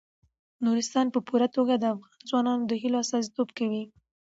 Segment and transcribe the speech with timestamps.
[0.65, 3.83] نورستان په پوره توګه د افغان ځوانانو د هیلو استازیتوب کوي.